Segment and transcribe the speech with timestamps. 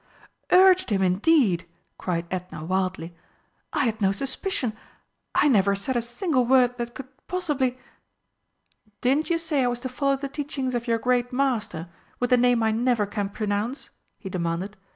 [0.51, 1.67] "Urged him, indeed!"
[1.99, 3.15] cried Edna wildly.
[3.71, 4.73] "I had no suspicion
[5.35, 7.77] I never said a single word that could possibly"
[9.01, 11.87] "Didn't you say I was to follow the teachings of your great master
[12.19, 14.75] with the name I never can pronounce?" he demanded.